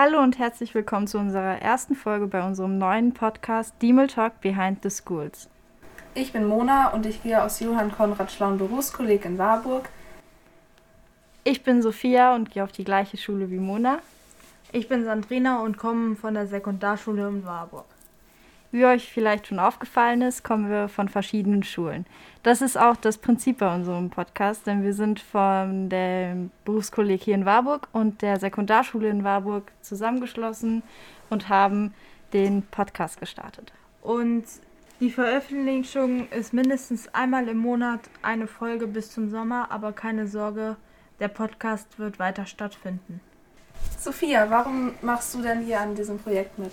[0.00, 4.80] Hallo und herzlich willkommen zu unserer ersten Folge bei unserem neuen Podcast Diemel Talk Behind
[4.84, 5.48] the Schools.
[6.14, 9.88] Ich bin Mona und ich gehe aus Johann Konrad Schlaun Berufskolleg in Warburg.
[11.42, 13.98] Ich bin Sophia und gehe auf die gleiche Schule wie Mona.
[14.70, 17.86] Ich bin Sandrina und komme von der Sekundarschule in Warburg.
[18.70, 22.04] Wie euch vielleicht schon aufgefallen ist, kommen wir von verschiedenen Schulen.
[22.42, 27.34] Das ist auch das Prinzip bei unserem Podcast, denn wir sind von dem Berufskolleg hier
[27.34, 30.82] in Warburg und der Sekundarschule in Warburg zusammengeschlossen
[31.30, 31.94] und haben
[32.34, 33.72] den Podcast gestartet.
[34.02, 34.44] Und
[35.00, 40.76] die Veröffentlichung ist mindestens einmal im Monat eine Folge bis zum Sommer, aber keine Sorge,
[41.20, 43.20] der Podcast wird weiter stattfinden.
[43.98, 46.72] Sophia, warum machst du denn hier an diesem Projekt mit?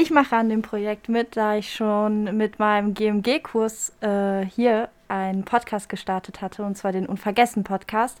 [0.00, 5.44] Ich mache an dem Projekt mit, da ich schon mit meinem GMG-Kurs äh, hier einen
[5.44, 8.20] Podcast gestartet hatte, und zwar den Unvergessen-Podcast,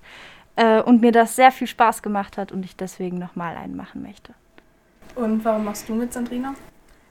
[0.56, 4.02] äh, und mir das sehr viel Spaß gemacht hat und ich deswegen nochmal einen machen
[4.02, 4.34] möchte.
[5.14, 6.56] Und warum machst du mit, Sandrina?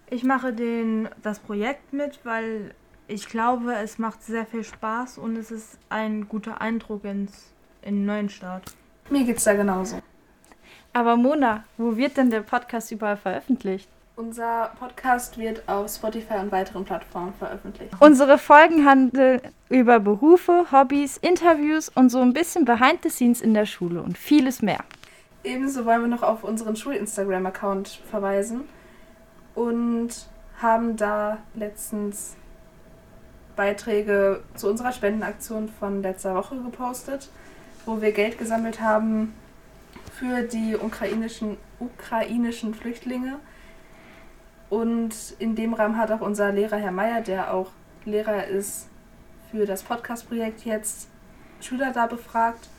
[0.09, 2.75] Ich mache den, das Projekt mit, weil
[3.07, 7.99] ich glaube, es macht sehr viel Spaß und es ist ein guter Eindruck ins, in
[7.99, 8.75] den neuen Start.
[9.09, 10.01] Mir geht's da genauso.
[10.91, 13.87] Aber Mona, wo wird denn der Podcast überall veröffentlicht?
[14.17, 17.93] Unser Podcast wird auf Spotify und weiteren Plattformen veröffentlicht.
[17.99, 23.53] Unsere Folgen handeln über Berufe, Hobbys, Interviews und so ein bisschen Behind the Scenes in
[23.53, 24.79] der Schule und vieles mehr.
[25.43, 28.61] Ebenso wollen wir noch auf unseren Schul-Instagram-Account verweisen
[29.53, 30.09] und
[30.59, 32.35] haben da letztens
[33.55, 37.29] Beiträge zu unserer Spendenaktion von letzter Woche gepostet,
[37.85, 39.35] wo wir Geld gesammelt haben
[40.11, 43.37] für die ukrainischen, ukrainischen Flüchtlinge
[44.69, 47.71] und in dem Rahmen hat auch unser Lehrer Herr Meier, der auch
[48.05, 48.89] Lehrer ist
[49.51, 51.09] für das Podcast-Projekt jetzt,
[51.61, 52.69] Schüler da befragt.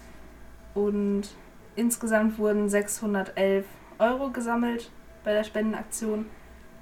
[0.74, 1.30] Und
[1.76, 3.64] insgesamt wurden 611
[3.98, 4.90] Euro gesammelt
[5.24, 6.26] bei der Spendenaktion.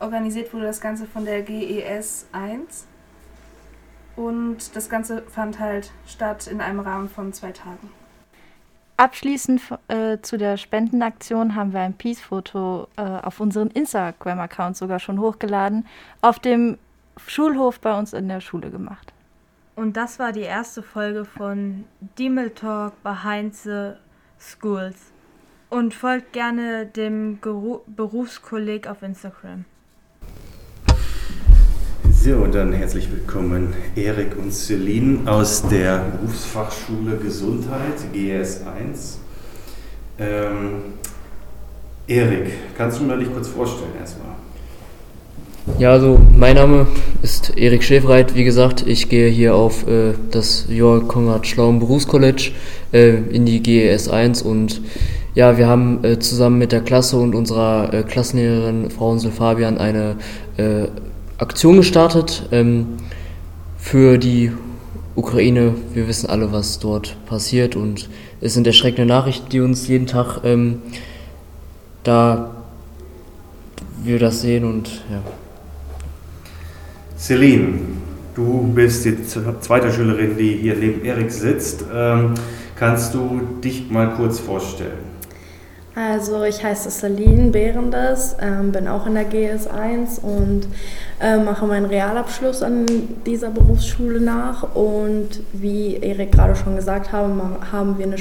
[0.01, 2.87] Organisiert wurde das Ganze von der GES 1.
[4.17, 7.91] Und das Ganze fand halt statt in einem Rahmen von zwei Tagen.
[8.99, 15.21] Abschließend äh, zu der Spendenaktion haben wir ein Peace-Foto äh, auf unseren Instagram-Account sogar schon
[15.21, 15.87] hochgeladen,
[16.23, 16.79] auf dem
[17.27, 19.12] Schulhof bei uns in der Schule gemacht.
[19.75, 21.84] Und das war die erste Folge von
[22.19, 23.93] Demel Talk Behind the
[24.39, 25.13] Schools.
[25.69, 29.67] Und folgt gerne dem Geru Berufskolleg auf Instagram.
[32.26, 39.19] So, und dann herzlich willkommen Erik und Celine aus der Berufsfachschule Gesundheit, GS1.
[40.19, 40.56] Ähm,
[42.09, 44.34] Erik, kannst du mir dich kurz vorstellen erstmal?
[45.78, 46.88] Ja, also mein Name
[47.22, 48.34] ist Erik Schäfreit.
[48.34, 52.50] Wie gesagt, ich gehe hier auf äh, das Johann Konrad Schlaum Berufscollege
[52.92, 54.81] äh, in die GES1 und
[55.36, 59.78] ja, wir haben äh, zusammen mit der Klasse und unserer äh, Klassenlehrerin Frau Unsel Fabian
[59.78, 60.16] eine
[60.56, 60.88] äh,
[61.38, 62.97] Aktion gestartet ähm,
[63.76, 64.52] für die
[65.14, 65.74] Ukraine.
[65.92, 68.08] Wir wissen alle, was dort passiert und
[68.41, 70.80] es sind erschreckende Nachrichten, die uns jeden Tag ähm,
[72.04, 72.50] da
[74.02, 75.20] wir das sehen und ja.
[77.19, 77.80] Celine,
[78.34, 79.16] du bist die
[79.60, 81.84] zweite Schülerin, die hier neben Erik sitzt.
[81.92, 82.34] Ähm,
[82.76, 85.16] kannst du dich mal kurz vorstellen?
[85.97, 90.69] Also ich heiße Celine Behrendes, ähm, bin auch in der GS1 und
[91.23, 92.84] äh, mache meinen Realabschluss an
[93.25, 94.75] dieser Berufsschule nach.
[94.75, 97.31] Und wie Erik gerade schon gesagt hat,
[97.73, 98.17] haben wir eine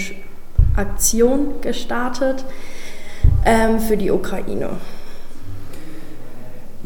[0.78, 2.46] Aktion gestartet
[3.44, 4.70] ähm, für die Ukraine.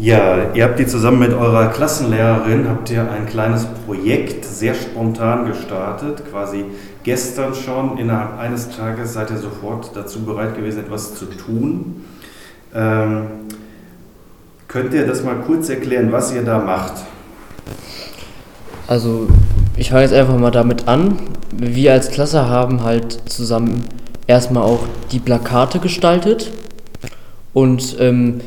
[0.01, 5.45] Ja, ihr habt die zusammen mit eurer Klassenlehrerin, habt ihr ein kleines Projekt sehr spontan
[5.45, 6.63] gestartet, quasi
[7.03, 12.05] gestern schon, innerhalb eines Tages seid ihr sofort dazu bereit gewesen, etwas zu tun.
[12.73, 13.25] Ähm,
[14.69, 16.93] könnt ihr das mal kurz erklären, was ihr da macht?
[18.87, 19.27] Also,
[19.75, 21.17] ich fange jetzt einfach mal damit an.
[21.51, 23.83] Wir als Klasse haben halt zusammen
[24.27, 26.53] erstmal auch die Plakate gestaltet
[27.51, 28.39] und ähm,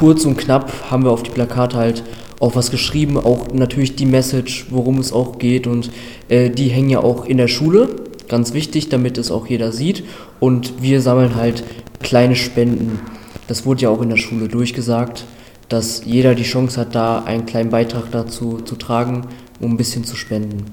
[0.00, 2.02] kurz und knapp haben wir auf die Plakate halt
[2.40, 5.90] auch was geschrieben, auch natürlich die Message, worum es auch geht und
[6.30, 10.04] äh, die hängen ja auch in der Schule, ganz wichtig, damit es auch jeder sieht
[10.40, 11.64] und wir sammeln halt
[12.02, 12.98] kleine Spenden.
[13.46, 15.26] Das wurde ja auch in der Schule durchgesagt,
[15.68, 19.26] dass jeder die Chance hat, da einen kleinen Beitrag dazu zu tragen,
[19.60, 20.64] um ein bisschen zu spenden.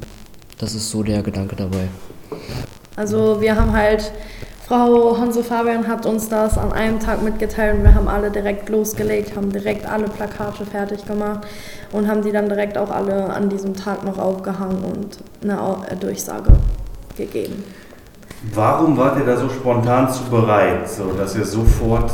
[0.58, 1.90] Das ist so der Gedanke dabei.
[2.96, 4.10] Also wir haben halt
[4.68, 8.68] Frau Hanso Fabian hat uns das an einem Tag mitgeteilt und wir haben alle direkt
[8.68, 11.48] losgelegt, haben direkt alle Plakate fertig gemacht
[11.94, 16.52] und haben die dann direkt auch alle an diesem Tag noch aufgehangen und eine Durchsage
[17.16, 17.64] gegeben.
[18.54, 22.12] Warum wart ihr da so spontan zu bereit, so dass ihr sofort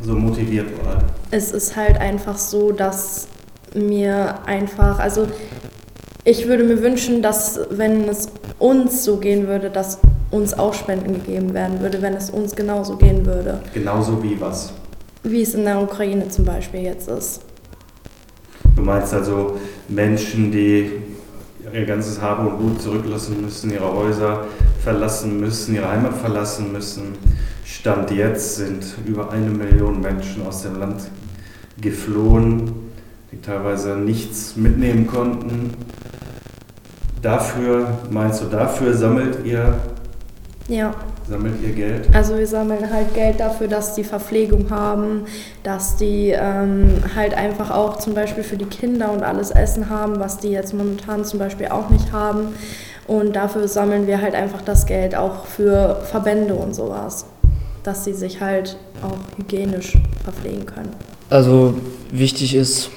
[0.00, 1.02] so motiviert wart?
[1.32, 3.26] Es ist halt einfach so, dass
[3.74, 5.26] mir einfach, also
[6.22, 8.28] ich würde mir wünschen, dass wenn es
[8.60, 9.98] uns so gehen würde, dass
[10.30, 13.60] uns auch Spenden gegeben werden würde, wenn es uns genauso gehen würde.
[13.72, 14.72] Genauso wie was?
[15.22, 17.40] Wie es in der Ukraine zum Beispiel jetzt ist.
[18.76, 19.58] Du meinst also
[19.88, 20.90] Menschen, die
[21.72, 24.44] ihr ganzes Hab und Gut zurücklassen müssen, ihre Häuser
[24.82, 27.16] verlassen müssen, ihre Heimat verlassen müssen.
[27.64, 31.02] Stand jetzt sind über eine Million Menschen aus dem Land
[31.80, 32.72] geflohen,
[33.32, 35.74] die teilweise nichts mitnehmen konnten.
[37.20, 39.78] Dafür, meinst du, dafür sammelt ihr,
[40.68, 40.94] Ja,
[41.26, 42.08] sammelt ihr Geld?
[42.14, 45.22] also wir sammeln halt Geld dafür, dass die Verpflegung haben,
[45.62, 50.20] dass die ähm, halt einfach auch zum Beispiel für die Kinder und alles Essen haben,
[50.20, 52.48] was die jetzt momentan zum Beispiel auch nicht haben.
[53.06, 57.24] Und dafür sammeln wir halt einfach das Geld auch für Verbände und sowas,
[57.82, 60.90] dass sie sich halt auch hygienisch verpflegen können.
[61.30, 61.72] Also
[62.12, 62.90] wichtig ist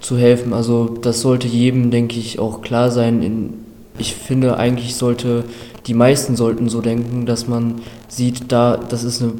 [0.00, 0.52] zu helfen.
[0.52, 3.22] Also das sollte jedem, denke ich, auch klar sein.
[3.22, 3.65] In,
[3.98, 5.44] ich finde eigentlich sollte,
[5.86, 7.76] die meisten sollten so denken, dass man
[8.08, 9.32] sieht, da, das ist eine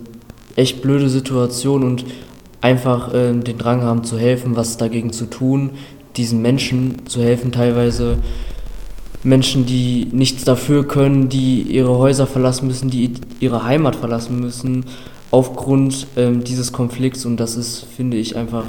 [0.55, 2.05] echt blöde Situation und
[2.61, 5.70] einfach äh, den Drang haben zu helfen, was dagegen zu tun,
[6.17, 8.19] diesen Menschen zu helfen, teilweise
[9.23, 14.87] Menschen, die nichts dafür können, die ihre Häuser verlassen müssen, die ihre Heimat verlassen müssen,
[15.31, 17.26] aufgrund ähm, dieses Konflikts.
[17.26, 18.64] Und das ist, finde ich, einfach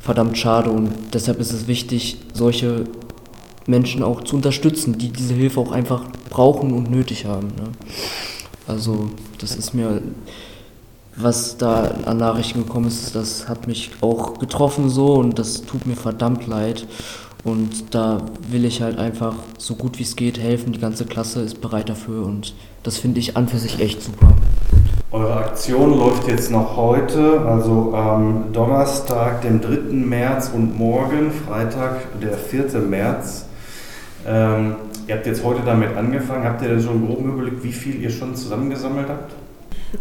[0.00, 0.70] verdammt schade.
[0.70, 2.84] Und deshalb ist es wichtig, solche
[3.66, 7.48] Menschen auch zu unterstützen, die diese Hilfe auch einfach brauchen und nötig haben.
[7.48, 7.72] Ne?
[8.66, 10.02] Also, das ist mir,
[11.16, 15.86] was da an Nachrichten gekommen ist, das hat mich auch getroffen so und das tut
[15.86, 16.86] mir verdammt leid.
[17.44, 20.72] Und da will ich halt einfach so gut wie es geht helfen.
[20.72, 24.34] Die ganze Klasse ist bereit dafür und das finde ich an für sich echt super.
[25.12, 29.92] Eure Aktion läuft jetzt noch heute, also am Donnerstag, dem 3.
[29.92, 32.80] März und morgen, Freitag, der 4.
[32.80, 33.46] März.
[34.26, 34.76] Ähm,
[35.06, 36.44] ihr habt jetzt heute damit angefangen.
[36.44, 39.32] Habt ihr denn schon einen groben Überblick, wie viel ihr schon zusammengesammelt habt?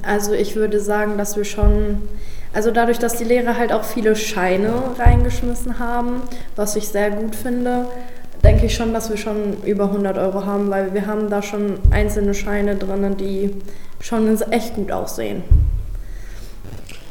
[0.01, 2.01] Also ich würde sagen, dass wir schon,
[2.54, 6.22] also dadurch, dass die Lehrer halt auch viele Scheine reingeschmissen haben,
[6.56, 7.86] was ich sehr gut finde,
[8.44, 11.80] denke ich schon, dass wir schon über 100 Euro haben, weil wir haben da schon
[11.92, 13.51] einzelne Scheine drin, die
[14.00, 15.44] schon echt gut aussehen.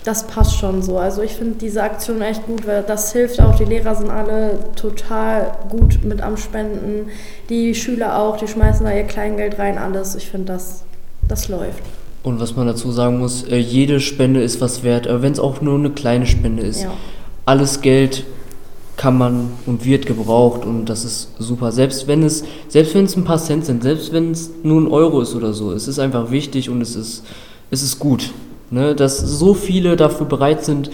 [0.04, 0.98] Das passt schon so.
[0.98, 3.54] Also ich finde diese Aktion echt gut, weil das hilft auch.
[3.56, 7.08] Die Lehrer sind alle total gut mit am Spenden.
[7.48, 10.14] Die Schüler auch, die schmeißen da ihr Kleingeld rein, alles.
[10.14, 10.82] Ich finde, das,
[11.26, 11.82] das läuft.
[12.22, 15.62] Und was man dazu sagen muss, äh, jede Spende ist was wert, wenn es auch
[15.62, 16.82] nur eine kleine Spende ist.
[16.82, 16.92] Ja.
[17.46, 18.24] Alles Geld
[18.96, 21.72] kann man und wird gebraucht und das ist super.
[21.72, 24.88] Selbst wenn es, selbst wenn es ein paar Cent sind, selbst wenn es nur ein
[24.88, 27.24] Euro ist oder so, es ist einfach wichtig und es ist,
[27.70, 28.30] es ist gut.
[28.74, 28.96] Ne?
[28.96, 30.90] Dass so viele dafür bereit sind,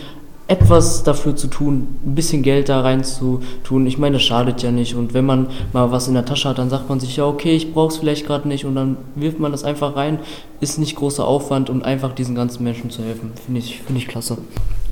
[0.49, 3.87] etwas dafür zu tun, ein bisschen Geld da rein zu tun.
[3.87, 4.95] Ich meine, das schadet ja nicht.
[4.95, 7.57] Und wenn man mal was in der Tasche hat, dann sagt man sich, ja, okay,
[7.57, 8.67] ich brauche es vielleicht gerade nicht.
[8.67, 10.19] Und dann wirft man das einfach rein.
[10.61, 13.33] Ist nicht großer Aufwand, um einfach diesen ganzen Menschen zu helfen.
[13.47, 14.37] Finde ich, finde ich klasse.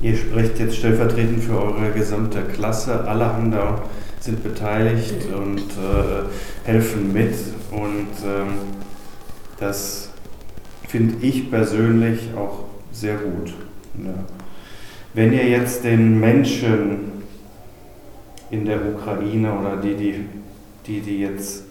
[0.00, 3.04] Ihr sprecht jetzt stellvertretend für eure gesamte Klasse.
[3.06, 3.82] Alle haben da,
[4.20, 6.24] sind beteiligt und äh,
[6.64, 7.34] helfen mit.
[7.70, 8.54] Und ähm,
[9.60, 10.08] das
[10.86, 12.68] finde ich persönlich auch
[13.00, 13.52] sehr gut.
[14.04, 14.10] Ja.
[15.14, 17.12] Wenn ihr jetzt den Menschen
[18.50, 20.24] in der Ukraine oder die, die,
[20.86, 21.64] die, die jetzt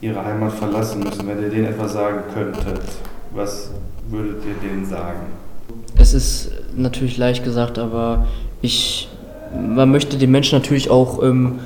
[0.00, 2.80] ihre Heimat verlassen müssen, wenn ihr denen etwas sagen könntet,
[3.32, 3.70] was
[4.08, 5.20] würdet ihr denen sagen?
[5.96, 8.26] Es ist natürlich leicht gesagt, aber
[8.62, 9.08] ich,
[9.54, 11.58] man möchte den Menschen natürlich auch ähm,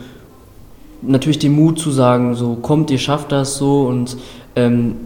[1.03, 4.17] natürlich den Mut zu sagen, so kommt, ihr schafft das so und
[4.57, 4.97] ähm,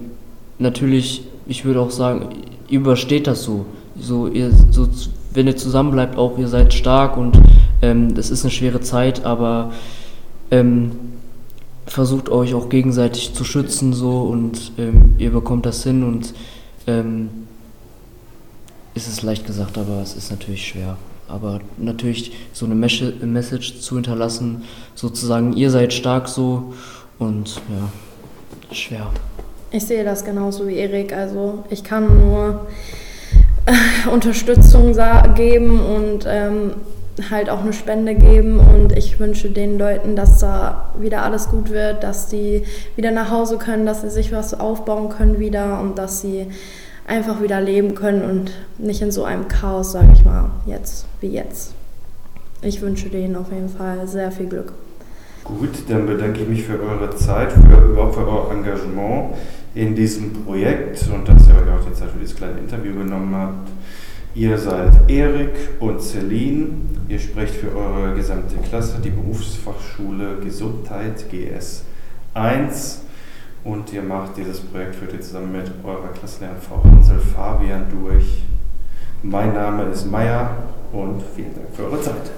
[0.58, 2.28] natürlich, ich würde auch sagen,
[2.68, 3.66] übersteht das so.
[3.98, 4.88] So, ihr, so,
[5.32, 7.38] wenn ihr zusammen bleibt, auch ihr seid stark und
[7.82, 9.72] ähm, das ist eine schwere Zeit, aber
[10.50, 10.92] ähm,
[11.86, 16.34] versucht euch auch gegenseitig zu schützen so und ähm, ihr bekommt das hin und
[16.86, 17.28] ähm,
[18.94, 20.96] ist es leicht gesagt, aber es ist natürlich schwer.
[21.28, 24.62] Aber natürlich so eine Mes- Message zu hinterlassen,
[24.94, 26.72] sozusagen, ihr seid stark so
[27.18, 29.10] und ja, schwer.
[29.76, 31.12] Ich sehe das genauso wie Erik.
[31.14, 32.66] Also ich kann nur
[33.66, 34.96] äh, Unterstützung
[35.34, 36.70] geben und ähm,
[37.30, 38.58] halt auch eine Spende geben.
[38.58, 42.62] Und ich wünsche den Leuten, dass da wieder alles gut wird, dass die
[42.96, 46.46] wieder nach Hause können, dass sie sich was aufbauen können wieder und dass sie
[47.06, 51.28] einfach wieder leben können und nicht in so einem Chaos, sage ich mal, jetzt wie
[51.28, 51.74] jetzt.
[52.62, 54.72] Ich wünsche denen auf jeden Fall sehr viel Glück.
[55.44, 59.36] Gut, dann bedanke ich mich für eure Zeit, für überhaupt für euer Engagement.
[59.76, 63.34] In diesem Projekt und dass ihr euch auch die Zeit für dieses kleine Interview genommen
[63.36, 63.68] habt.
[64.34, 66.68] Ihr seid Erik und Celine.
[67.08, 71.84] Ihr sprecht für eure gesamte Klasse, die Berufsfachschule Gesundheit GS
[72.32, 73.02] 1.
[73.64, 78.44] Und ihr macht dieses Projekt, führt ihr zusammen mit eurer Klassenlehrerin Frau Hansel Fabian durch.
[79.22, 80.56] Mein Name ist Meier
[80.92, 82.30] und vielen Dank für eure Zeit.